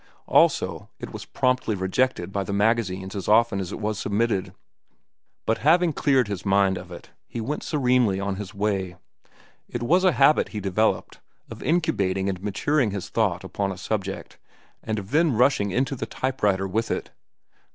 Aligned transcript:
Also 0.25 0.89
it 0.97 1.13
was 1.13 1.25
promptly 1.25 1.75
rejected 1.75 2.31
by 2.31 2.43
the 2.43 2.51
magazines 2.51 3.15
as 3.15 3.27
often 3.27 3.59
as 3.59 3.71
it 3.71 3.79
was 3.79 3.99
submitted. 3.99 4.51
But 5.45 5.59
having 5.59 5.93
cleared 5.93 6.27
his 6.27 6.43
mind 6.43 6.75
of 6.75 6.91
it, 6.91 7.11
he 7.27 7.39
went 7.39 7.61
serenely 7.61 8.19
on 8.19 8.37
his 8.37 8.51
way. 8.51 8.95
It 9.69 9.83
was 9.83 10.03
a 10.03 10.13
habit 10.13 10.49
he 10.49 10.59
developed, 10.59 11.19
of 11.51 11.61
incubating 11.61 12.29
and 12.29 12.41
maturing 12.41 12.89
his 12.89 13.09
thought 13.09 13.43
upon 13.43 13.71
a 13.71 13.77
subject, 13.77 14.39
and 14.81 14.97
of 14.97 15.11
then 15.11 15.33
rushing 15.33 15.69
into 15.69 15.95
the 15.95 16.07
type 16.07 16.41
writer 16.41 16.67
with 16.67 16.89
it. 16.89 17.11